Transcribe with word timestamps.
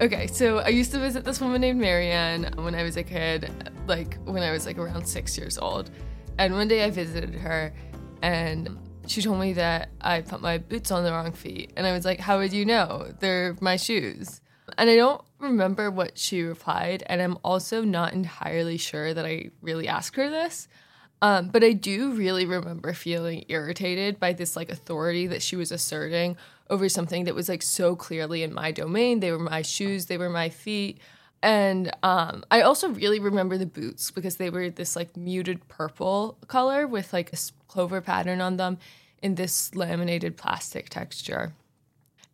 Okay, 0.00 0.28
so 0.28 0.58
I 0.58 0.68
used 0.68 0.92
to 0.92 1.00
visit 1.00 1.24
this 1.24 1.40
woman 1.40 1.60
named 1.60 1.80
Mary 1.80 2.12
Anne 2.12 2.44
uh, 2.44 2.62
when 2.62 2.76
I 2.76 2.84
was 2.84 2.96
a 2.96 3.02
kid, 3.02 3.50
uh, 3.66 3.70
like 3.88 4.16
when 4.26 4.44
I 4.44 4.52
was 4.52 4.64
like 4.64 4.78
around 4.78 5.04
six 5.04 5.36
years 5.36 5.58
old. 5.58 5.90
And 6.38 6.54
one 6.54 6.68
day 6.68 6.84
I 6.84 6.90
visited 6.90 7.34
her 7.34 7.74
and 8.22 8.78
she 9.08 9.22
told 9.22 9.40
me 9.40 9.54
that 9.54 9.88
I 10.00 10.20
put 10.20 10.40
my 10.40 10.58
boots 10.58 10.92
on 10.92 11.02
the 11.02 11.10
wrong 11.10 11.32
feet. 11.32 11.72
And 11.76 11.84
I 11.84 11.90
was 11.90 12.04
like, 12.04 12.20
How 12.20 12.38
would 12.38 12.52
you 12.52 12.64
know? 12.64 13.12
They're 13.18 13.56
my 13.60 13.74
shoes. 13.74 14.40
And 14.76 14.88
I 14.88 14.94
don't 14.94 15.20
remember 15.40 15.90
what 15.90 16.16
she 16.16 16.42
replied. 16.42 17.02
And 17.06 17.20
I'm 17.20 17.36
also 17.42 17.82
not 17.82 18.12
entirely 18.12 18.76
sure 18.76 19.12
that 19.12 19.26
I 19.26 19.50
really 19.62 19.88
asked 19.88 20.14
her 20.14 20.30
this. 20.30 20.68
Um, 21.20 21.48
but 21.48 21.64
I 21.64 21.72
do 21.72 22.12
really 22.12 22.46
remember 22.46 22.92
feeling 22.92 23.44
irritated 23.48 24.20
by 24.20 24.32
this 24.32 24.54
like 24.54 24.70
authority 24.70 25.26
that 25.26 25.42
she 25.42 25.56
was 25.56 25.72
asserting 25.72 26.36
over 26.70 26.88
something 26.88 27.24
that 27.24 27.34
was 27.34 27.48
like 27.48 27.62
so 27.62 27.96
clearly 27.96 28.42
in 28.42 28.54
my 28.54 28.70
domain. 28.70 29.20
They 29.20 29.32
were 29.32 29.38
my 29.38 29.62
shoes, 29.62 30.06
they 30.06 30.18
were 30.18 30.30
my 30.30 30.48
feet. 30.48 30.98
And 31.42 31.94
um, 32.02 32.44
I 32.50 32.62
also 32.62 32.88
really 32.88 33.20
remember 33.20 33.58
the 33.58 33.66
boots 33.66 34.10
because 34.10 34.36
they 34.36 34.50
were 34.50 34.70
this 34.70 34.96
like 34.96 35.16
muted 35.16 35.66
purple 35.68 36.36
color 36.48 36.86
with 36.86 37.12
like 37.12 37.32
a 37.32 37.36
clover 37.68 38.00
pattern 38.00 38.40
on 38.40 38.56
them 38.56 38.78
in 39.22 39.34
this 39.34 39.74
laminated 39.74 40.36
plastic 40.36 40.88
texture. 40.88 41.52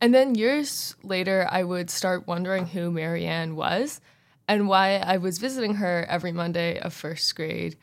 And 0.01 0.15
then 0.15 0.35
years 0.35 0.97
later, 1.03 1.47
I 1.51 1.65
would 1.65 1.91
start 1.91 2.27
wondering 2.27 2.67
who 2.67 2.91
Mary 2.91 3.25
Anne 3.25 3.57
was 3.57 4.01
and 4.47 4.69
why 4.69 4.97
I 4.97 5.17
was 5.17 5.39
visiting 5.39 5.77
her 5.77 6.05
every 6.09 6.33
Monday 6.33 6.79
of 6.79 6.93
first 6.93 7.35
grade. 7.35 7.77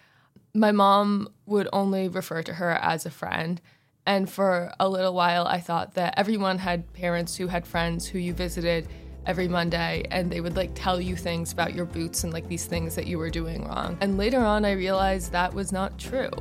My 0.53 0.71
mom 0.71 1.29
would 1.45 1.69
only 1.71 2.09
refer 2.09 2.43
to 2.43 2.53
her 2.53 2.71
as 2.71 3.05
a 3.05 3.11
friend. 3.11 3.61
And 4.05 4.29
for 4.29 4.73
a 4.79 4.89
little 4.89 5.13
while, 5.13 5.45
I 5.47 5.59
thought 5.59 5.93
that 5.93 6.15
everyone 6.17 6.57
had 6.57 6.91
parents 6.93 7.35
who 7.35 7.47
had 7.47 7.65
friends 7.65 8.07
who 8.07 8.17
you 8.19 8.33
visited 8.33 8.87
every 9.25 9.47
Monday 9.47 10.03
and 10.09 10.31
they 10.31 10.41
would 10.41 10.55
like 10.55 10.71
tell 10.73 10.99
you 10.99 11.15
things 11.15 11.53
about 11.53 11.73
your 11.75 11.85
boots 11.85 12.23
and 12.23 12.33
like 12.33 12.47
these 12.47 12.65
things 12.65 12.95
that 12.95 13.07
you 13.07 13.17
were 13.17 13.29
doing 13.29 13.65
wrong. 13.65 13.97
And 14.01 14.17
later 14.17 14.39
on, 14.39 14.65
I 14.65 14.71
realized 14.71 15.31
that 15.31 15.53
was 15.53 15.71
not 15.71 15.97
true. 15.97 16.31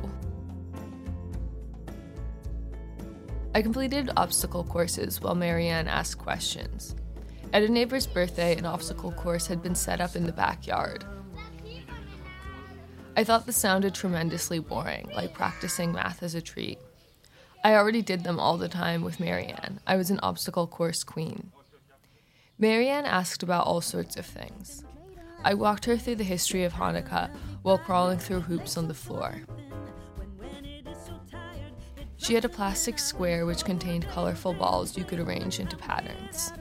I 3.53 3.61
completed 3.61 4.09
obstacle 4.17 4.63
courses 4.63 5.21
while 5.21 5.35
Mary 5.35 5.67
Anne 5.67 5.87
asked 5.87 6.17
questions. 6.17 6.95
At 7.53 7.63
a 7.63 7.69
neighbor's 7.69 8.07
birthday, 8.07 8.57
an 8.57 8.65
obstacle 8.65 9.11
course 9.11 9.45
had 9.45 9.61
been 9.61 9.75
set 9.75 10.01
up 10.01 10.15
in 10.15 10.25
the 10.25 10.31
backyard. 10.31 11.05
I 13.15 13.23
thought 13.23 13.45
this 13.45 13.57
sounded 13.57 13.93
tremendously 13.93 14.59
boring, 14.59 15.09
like 15.13 15.33
practicing 15.33 15.91
math 15.91 16.23
as 16.23 16.33
a 16.33 16.41
treat. 16.41 16.79
I 17.63 17.75
already 17.75 18.01
did 18.01 18.23
them 18.23 18.39
all 18.39 18.57
the 18.57 18.69
time 18.69 19.01
with 19.01 19.19
Mary 19.19 19.45
Anne. 19.45 19.79
I 19.85 19.97
was 19.97 20.09
an 20.09 20.19
obstacle 20.23 20.65
course 20.65 21.03
queen. 21.03 21.51
Mary 22.57 22.87
Anne 22.87 23.05
asked 23.05 23.43
about 23.43 23.67
all 23.67 23.81
sorts 23.81 24.15
of 24.15 24.25
things. 24.25 24.83
I 25.43 25.55
walked 25.55 25.85
her 25.85 25.97
through 25.97 26.15
the 26.15 26.23
history 26.23 26.63
of 26.63 26.73
Hanukkah 26.73 27.29
while 27.63 27.77
crawling 27.77 28.19
through 28.19 28.41
hoops 28.41 28.77
on 28.77 28.87
the 28.87 28.93
floor. 28.93 29.41
She 32.17 32.35
had 32.35 32.45
a 32.45 32.49
plastic 32.49 32.99
square 32.99 33.45
which 33.45 33.65
contained 33.65 34.07
colorful 34.07 34.53
balls 34.53 34.95
you 34.95 35.03
could 35.03 35.19
arrange 35.19 35.59
into 35.59 35.75
patterns. 35.75 36.53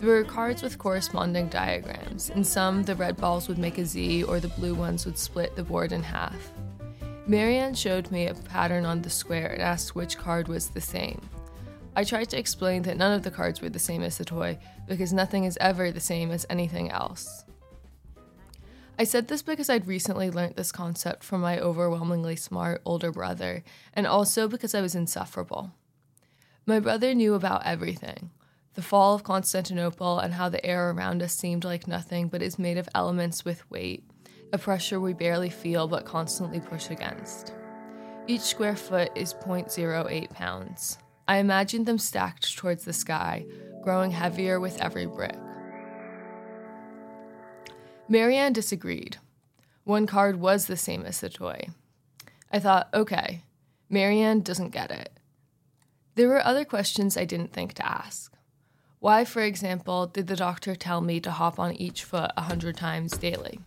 There 0.00 0.08
were 0.08 0.24
cards 0.24 0.62
with 0.62 0.78
corresponding 0.78 1.48
diagrams. 1.48 2.30
In 2.30 2.42
some, 2.42 2.84
the 2.84 2.94
red 2.94 3.18
balls 3.18 3.48
would 3.48 3.58
make 3.58 3.76
a 3.76 3.84
Z 3.84 4.22
or 4.22 4.40
the 4.40 4.48
blue 4.48 4.74
ones 4.74 5.04
would 5.04 5.18
split 5.18 5.54
the 5.54 5.62
board 5.62 5.92
in 5.92 6.02
half. 6.02 6.52
Mary 7.26 7.58
Anne 7.58 7.74
showed 7.74 8.10
me 8.10 8.26
a 8.26 8.34
pattern 8.34 8.86
on 8.86 9.02
the 9.02 9.10
square 9.10 9.48
and 9.48 9.60
asked 9.60 9.94
which 9.94 10.16
card 10.16 10.48
was 10.48 10.70
the 10.70 10.80
same. 10.80 11.20
I 11.94 12.04
tried 12.04 12.30
to 12.30 12.38
explain 12.38 12.80
that 12.84 12.96
none 12.96 13.12
of 13.12 13.24
the 13.24 13.30
cards 13.30 13.60
were 13.60 13.68
the 13.68 13.78
same 13.78 14.02
as 14.02 14.16
the 14.16 14.24
toy 14.24 14.58
because 14.88 15.12
nothing 15.12 15.44
is 15.44 15.58
ever 15.60 15.92
the 15.92 16.00
same 16.00 16.30
as 16.30 16.46
anything 16.48 16.90
else. 16.90 17.44
I 18.98 19.04
said 19.04 19.28
this 19.28 19.42
because 19.42 19.68
I'd 19.68 19.86
recently 19.86 20.30
learned 20.30 20.56
this 20.56 20.72
concept 20.72 21.22
from 21.24 21.42
my 21.42 21.60
overwhelmingly 21.60 22.36
smart 22.36 22.80
older 22.86 23.12
brother, 23.12 23.64
and 23.92 24.06
also 24.06 24.48
because 24.48 24.74
I 24.74 24.80
was 24.80 24.94
insufferable. 24.94 25.72
My 26.64 26.80
brother 26.80 27.14
knew 27.14 27.34
about 27.34 27.66
everything 27.66 28.30
the 28.74 28.82
fall 28.82 29.14
of 29.14 29.24
Constantinople 29.24 30.18
and 30.18 30.34
how 30.34 30.48
the 30.48 30.64
air 30.64 30.90
around 30.90 31.22
us 31.22 31.34
seemed 31.34 31.64
like 31.64 31.88
nothing 31.88 32.28
but 32.28 32.42
is 32.42 32.58
made 32.58 32.78
of 32.78 32.88
elements 32.94 33.44
with 33.44 33.68
weight, 33.70 34.04
a 34.52 34.58
pressure 34.58 35.00
we 35.00 35.12
barely 35.12 35.50
feel 35.50 35.88
but 35.88 36.04
constantly 36.04 36.60
push 36.60 36.90
against. 36.90 37.52
Each 38.26 38.42
square 38.42 38.76
foot 38.76 39.10
is 39.16 39.34
0.08 39.34 40.30
pounds. 40.30 40.98
I 41.26 41.36
imagined 41.36 41.86
them 41.86 41.98
stacked 41.98 42.56
towards 42.56 42.84
the 42.84 42.92
sky, 42.92 43.44
growing 43.82 44.10
heavier 44.10 44.60
with 44.60 44.80
every 44.80 45.06
brick. 45.06 45.36
Mary 48.08 48.36
Anne 48.36 48.52
disagreed. 48.52 49.18
One 49.84 50.06
card 50.06 50.36
was 50.40 50.66
the 50.66 50.76
same 50.76 51.04
as 51.04 51.20
the 51.20 51.28
toy. 51.28 51.68
I 52.52 52.58
thought, 52.58 52.88
okay, 52.92 53.42
Mary 53.88 54.20
Anne 54.20 54.40
doesn't 54.40 54.70
get 54.70 54.90
it. 54.90 55.12
There 56.16 56.28
were 56.28 56.44
other 56.44 56.64
questions 56.64 57.16
I 57.16 57.24
didn't 57.24 57.52
think 57.52 57.74
to 57.74 57.86
ask. 57.86 58.32
Why, 59.00 59.24
for 59.24 59.40
example, 59.40 60.06
did 60.06 60.26
the 60.26 60.36
doctor 60.36 60.74
tell 60.74 61.00
me 61.00 61.20
to 61.20 61.30
hop 61.30 61.58
on 61.58 61.72
each 61.72 62.04
foot 62.04 62.32
a 62.36 62.42
hundred 62.42 62.76
times 62.76 63.16
daily? 63.16 63.60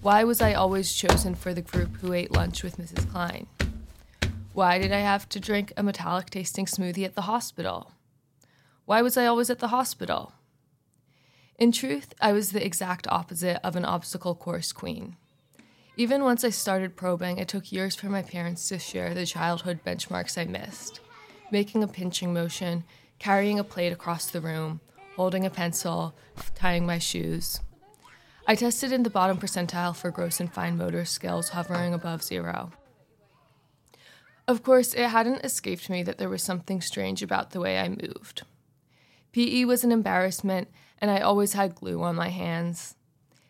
Why 0.00 0.24
was 0.24 0.40
I 0.40 0.54
always 0.54 0.94
chosen 0.94 1.34
for 1.34 1.52
the 1.52 1.60
group 1.60 1.98
who 1.98 2.14
ate 2.14 2.32
lunch 2.32 2.62
with 2.62 2.78
Mrs. 2.78 3.10
Klein? 3.10 3.46
Why 4.54 4.78
did 4.78 4.90
I 4.90 5.00
have 5.00 5.28
to 5.28 5.38
drink 5.38 5.74
a 5.76 5.82
metallic 5.82 6.30
tasting 6.30 6.64
smoothie 6.64 7.04
at 7.04 7.14
the 7.14 7.22
hospital? 7.22 7.92
Why 8.86 9.02
was 9.02 9.18
I 9.18 9.26
always 9.26 9.50
at 9.50 9.58
the 9.58 9.68
hospital? 9.68 10.32
In 11.58 11.72
truth, 11.72 12.14
I 12.22 12.32
was 12.32 12.52
the 12.52 12.64
exact 12.64 13.06
opposite 13.10 13.60
of 13.62 13.76
an 13.76 13.84
obstacle 13.84 14.34
course 14.34 14.72
queen. 14.72 15.16
Even 15.94 16.24
once 16.24 16.42
I 16.42 16.48
started 16.48 16.96
probing, 16.96 17.36
it 17.36 17.48
took 17.48 17.70
years 17.70 17.94
for 17.94 18.06
my 18.06 18.22
parents 18.22 18.66
to 18.70 18.78
share 18.78 19.12
the 19.12 19.26
childhood 19.26 19.80
benchmarks 19.84 20.38
I 20.38 20.46
missed. 20.46 21.00
Making 21.52 21.82
a 21.82 21.88
pinching 21.88 22.32
motion, 22.32 22.84
carrying 23.20 23.60
a 23.60 23.64
plate 23.64 23.92
across 23.92 24.26
the 24.26 24.40
room, 24.40 24.80
holding 25.14 25.46
a 25.46 25.50
pencil, 25.50 26.14
tying 26.56 26.84
my 26.84 26.98
shoes. 26.98 27.60
I 28.48 28.56
tested 28.56 28.90
in 28.90 29.04
the 29.04 29.10
bottom 29.10 29.38
percentile 29.38 29.94
for 29.94 30.10
gross 30.10 30.40
and 30.40 30.52
fine 30.52 30.76
motor 30.76 31.04
skills, 31.04 31.50
hovering 31.50 31.94
above 31.94 32.24
zero. 32.24 32.72
Of 34.48 34.64
course, 34.64 34.94
it 34.94 35.10
hadn't 35.10 35.44
escaped 35.44 35.88
me 35.88 36.02
that 36.02 36.18
there 36.18 36.30
was 36.30 36.42
something 36.42 36.80
strange 36.80 37.22
about 37.22 37.50
the 37.50 37.60
way 37.60 37.78
I 37.78 37.88
moved. 37.88 38.42
PE 39.32 39.64
was 39.66 39.84
an 39.84 39.92
embarrassment, 39.92 40.68
and 40.98 41.10
I 41.10 41.20
always 41.20 41.52
had 41.52 41.76
glue 41.76 42.02
on 42.02 42.16
my 42.16 42.30
hands. 42.30 42.96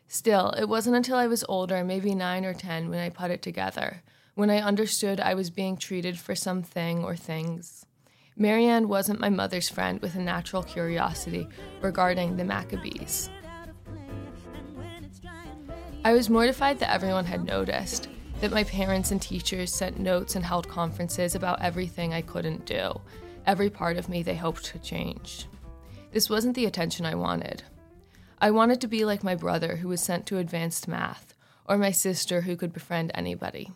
Still, 0.08 0.50
it 0.58 0.68
wasn't 0.68 0.96
until 0.96 1.16
I 1.16 1.28
was 1.28 1.44
older, 1.48 1.84
maybe 1.84 2.14
nine 2.14 2.44
or 2.44 2.52
ten, 2.52 2.90
when 2.90 2.98
I 2.98 3.08
put 3.08 3.30
it 3.30 3.40
together, 3.40 4.02
when 4.34 4.50
I 4.50 4.58
understood 4.58 5.20
I 5.20 5.34
was 5.34 5.48
being 5.48 5.76
treated 5.76 6.18
for 6.18 6.34
something 6.34 7.04
or 7.04 7.16
things. 7.16 7.86
Mary 8.40 8.64
Anne 8.64 8.88
wasn't 8.88 9.20
my 9.20 9.28
mother's 9.28 9.68
friend 9.68 10.00
with 10.00 10.14
a 10.14 10.18
natural 10.18 10.62
curiosity 10.62 11.46
regarding 11.82 12.38
the 12.38 12.44
Maccabees. 12.44 13.28
I 16.06 16.14
was 16.14 16.30
mortified 16.30 16.78
that 16.78 16.90
everyone 16.90 17.26
had 17.26 17.44
noticed, 17.44 18.08
that 18.40 18.50
my 18.50 18.64
parents 18.64 19.10
and 19.10 19.20
teachers 19.20 19.74
sent 19.74 20.00
notes 20.00 20.36
and 20.36 20.44
held 20.46 20.66
conferences 20.70 21.34
about 21.34 21.60
everything 21.60 22.14
I 22.14 22.22
couldn't 22.22 22.64
do, 22.64 22.98
every 23.44 23.68
part 23.68 23.98
of 23.98 24.08
me 24.08 24.22
they 24.22 24.36
hoped 24.36 24.64
to 24.64 24.78
change. 24.78 25.44
This 26.10 26.30
wasn't 26.30 26.56
the 26.56 26.64
attention 26.64 27.04
I 27.04 27.16
wanted. 27.16 27.64
I 28.40 28.52
wanted 28.52 28.80
to 28.80 28.88
be 28.88 29.04
like 29.04 29.22
my 29.22 29.34
brother 29.34 29.76
who 29.76 29.88
was 29.88 30.00
sent 30.00 30.24
to 30.28 30.38
advanced 30.38 30.88
math, 30.88 31.34
or 31.68 31.76
my 31.76 31.90
sister 31.90 32.40
who 32.40 32.56
could 32.56 32.72
befriend 32.72 33.10
anybody. 33.14 33.70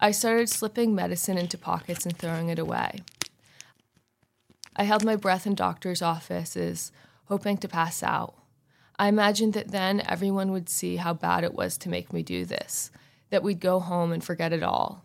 I 0.00 0.10
started 0.10 0.48
slipping 0.48 0.96
medicine 0.96 1.38
into 1.38 1.56
pockets 1.56 2.04
and 2.04 2.18
throwing 2.18 2.48
it 2.48 2.58
away. 2.58 3.02
I 4.78 4.84
held 4.84 5.04
my 5.04 5.16
breath 5.16 5.46
in 5.46 5.54
doctors' 5.54 6.00
offices, 6.00 6.90
hoping 7.26 7.58
to 7.58 7.68
pass 7.68 8.02
out. 8.02 8.34
I 8.98 9.08
imagined 9.08 9.52
that 9.52 9.72
then 9.72 10.00
everyone 10.08 10.50
would 10.52 10.70
see 10.70 10.96
how 10.96 11.12
bad 11.12 11.44
it 11.44 11.54
was 11.54 11.76
to 11.78 11.90
make 11.90 12.12
me 12.12 12.22
do 12.22 12.46
this, 12.46 12.90
that 13.28 13.42
we'd 13.42 13.60
go 13.60 13.80
home 13.80 14.12
and 14.12 14.24
forget 14.24 14.54
it 14.54 14.62
all. 14.62 15.04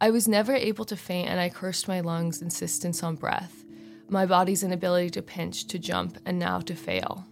I 0.00 0.10
was 0.10 0.28
never 0.28 0.54
able 0.54 0.84
to 0.84 0.96
faint, 0.96 1.30
and 1.30 1.40
I 1.40 1.48
cursed 1.48 1.88
my 1.88 2.00
lungs' 2.00 2.42
insistence 2.42 3.02
on 3.02 3.16
breath 3.16 3.64
my 4.10 4.24
body's 4.24 4.62
inability 4.62 5.10
to 5.10 5.22
pinch, 5.22 5.66
to 5.66 5.78
jump, 5.78 6.18
and 6.24 6.38
now 6.38 6.60
to 6.60 6.74
fail. 6.74 7.26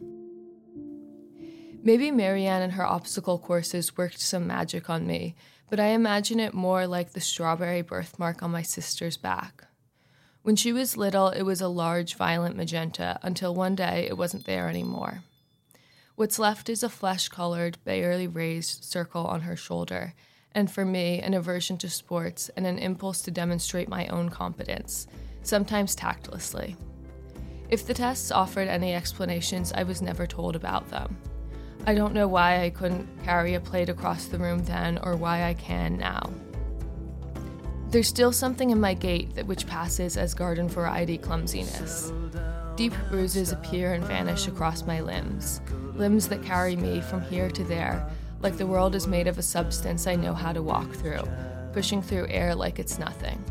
Maybe 1.83 2.11
Mary 2.11 2.47
Anne 2.47 2.63
and 2.63 2.73
her 2.73 2.85
obstacle 2.85 3.39
courses 3.39 3.97
worked 3.97 4.21
some 4.21 4.47
magic 4.47 4.91
on 4.91 5.07
me, 5.07 5.37
but 5.71 5.81
I 5.81 5.87
imagine 5.89 6.41
it 6.41 6.53
more 6.53 6.87
like 6.87 7.13
the 7.13 7.21
strawberry 7.21 7.83
birthmark 7.83 8.43
on 8.43 8.51
my 8.51 8.63
sister's 8.63 9.17
back. 9.17 9.65
When 10.47 10.55
she 10.55 10.73
was 10.73 10.97
little, 10.97 11.31
it 11.31 11.43
was 11.43 11.61
a 11.61 11.67
large, 11.67 12.15
violent 12.15 12.55
magenta 12.55 13.19
until 13.21 13.53
one 13.53 13.75
day 13.75 14.07
it 14.09 14.17
wasn't 14.17 14.47
there 14.47 14.69
anymore. 14.69 15.25
What's 16.15 16.39
left 16.39 16.69
is 16.69 16.85
a 16.85 16.89
flesh 16.89 17.29
colored, 17.29 17.79
barely 17.83 18.29
raised 18.29 18.85
circle 18.85 19.27
on 19.27 19.41
her 19.41 19.57
shoulder, 19.57 20.15
and 20.53 20.71
for 20.71 20.85
me, 20.85 21.19
an 21.19 21.35
aversion 21.35 21.79
to 21.79 21.91
sports 21.91 22.49
and 22.57 22.65
an 22.65 22.79
impulse 22.79 23.23
to 23.23 23.33
demonstrate 23.33 23.89
my 23.89 24.07
own 24.07 24.29
competence, 24.29 25.09
sometimes 25.43 25.97
tactlessly. 25.97 26.77
If 27.69 27.85
the 27.85 27.95
tests 27.95 28.31
offered 28.31 28.69
any 28.69 28.95
explanations, 28.95 29.73
I 29.73 29.83
was 29.83 30.01
never 30.01 30.29
told 30.29 30.55
about 30.55 30.89
them. 30.91 31.17
I 31.89 31.95
don't 31.97 32.15
know 32.15 32.29
why 32.29 32.63
I 32.63 32.71
couldn't 32.71 33.09
carry 33.25 33.55
a 33.55 33.61
plate 33.61 33.89
across 33.89 34.27
the 34.27 34.39
room 34.39 34.63
then 34.63 34.99
or 34.99 35.17
why 35.17 35.43
I 35.43 35.55
can 35.55 35.99
now. 35.99 36.31
There's 37.97 38.09
still 38.09 38.31
something 38.31 38.69
in 38.69 38.79
my 38.79 38.93
gait 38.93 39.37
that 39.37 39.47
which 39.47 39.67
passes 39.67 40.19
as 40.19 40.35
garden 40.35 40.69
variety 40.69 41.17
clumsiness. 41.17 42.13
Deep 42.77 42.93
bruises 43.09 43.53
appear 43.53 43.95
and 43.95 44.05
vanish 44.05 44.49
across 44.49 44.83
my 44.85 45.01
limbs, 45.01 45.63
limbs 45.95 46.29
that 46.29 46.43
carry 46.43 46.77
me 46.77 47.01
from 47.01 47.23
here 47.23 47.49
to 47.49 47.65
there, 47.65 48.07
like 48.43 48.59
the 48.59 48.67
world 48.67 48.95
is 48.95 49.07
made 49.07 49.27
of 49.27 49.39
a 49.39 49.43
substance 49.43 50.07
I 50.07 50.15
know 50.15 50.35
how 50.35 50.53
to 50.53 50.61
walk 50.63 50.93
through, 50.93 51.23
pushing 51.73 52.03
through 52.03 52.27
air 52.29 52.55
like 52.55 52.79
it's 52.79 52.99
nothing. 52.99 53.43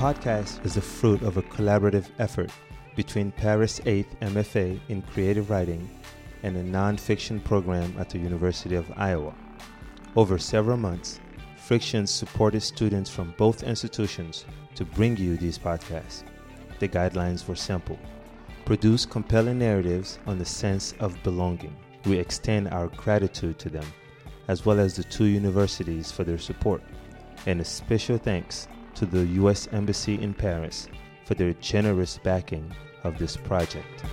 Podcast 0.00 0.64
is 0.64 0.76
the 0.76 0.80
fruit 0.80 1.20
of 1.20 1.36
a 1.36 1.42
collaborative 1.42 2.06
effort 2.18 2.50
between 2.96 3.30
Paris 3.32 3.80
8th 3.80 4.18
MFA 4.22 4.80
in 4.88 5.02
Creative 5.02 5.50
Writing 5.50 5.90
and 6.42 6.56
a 6.56 6.64
nonfiction 6.64 7.44
program 7.44 7.94
at 7.98 8.08
the 8.08 8.18
University 8.18 8.76
of 8.76 8.90
Iowa. 8.96 9.34
Over 10.16 10.38
several 10.38 10.78
months, 10.78 11.20
Frictions 11.58 12.10
supported 12.10 12.62
students 12.62 13.10
from 13.10 13.34
both 13.36 13.62
institutions 13.62 14.46
to 14.74 14.86
bring 14.86 15.18
you 15.18 15.36
these 15.36 15.58
podcasts. 15.58 16.22
The 16.78 16.88
guidelines 16.88 17.46
were 17.46 17.54
simple 17.54 17.98
produce 18.64 19.04
compelling 19.04 19.58
narratives 19.58 20.18
on 20.26 20.38
the 20.38 20.46
sense 20.46 20.94
of 20.98 21.22
belonging. 21.22 21.76
We 22.06 22.18
extend 22.18 22.68
our 22.68 22.86
gratitude 22.86 23.58
to 23.58 23.68
them, 23.68 23.86
as 24.48 24.64
well 24.64 24.80
as 24.80 24.96
the 24.96 25.04
two 25.04 25.26
universities 25.26 26.10
for 26.10 26.24
their 26.24 26.38
support, 26.38 26.80
and 27.44 27.60
a 27.60 27.64
special 27.66 28.16
thanks 28.16 28.66
to 29.00 29.06
the 29.06 29.24
U.S. 29.40 29.66
Embassy 29.72 30.20
in 30.20 30.34
Paris 30.34 30.86
for 31.24 31.32
their 31.32 31.54
generous 31.54 32.18
backing 32.22 32.70
of 33.02 33.16
this 33.16 33.34
project. 33.34 34.04